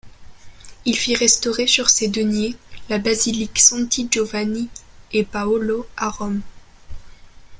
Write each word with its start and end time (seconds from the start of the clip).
Il 0.85 0.97
fit 0.97 1.13
restaurer 1.15 1.67
sur 1.67 1.91
ses 1.91 2.07
deniers 2.07 2.57
la 2.89 2.97
basilique 2.97 3.59
Santi 3.59 4.07
Giovanni 4.09 4.67
e 5.13 5.23
Paolo 5.23 5.85
à 5.95 6.09
Rome. 6.09 6.41